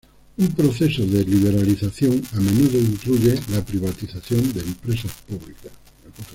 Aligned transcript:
Un 0.39 0.47
proceso 0.55 1.05
de 1.05 1.23
liberalización 1.23 2.23
a 2.33 2.39
menudo 2.39 2.79
incluye 2.79 3.39
la 3.51 3.63
privatización 3.63 4.51
de 4.51 4.61
empresas 4.61 5.11
públicas. 5.27 5.71